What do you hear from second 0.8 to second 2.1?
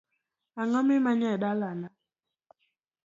mimanyo e dalana?